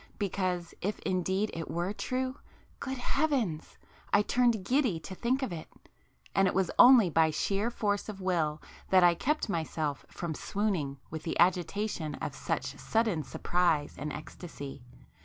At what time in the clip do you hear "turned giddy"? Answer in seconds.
4.23-4.99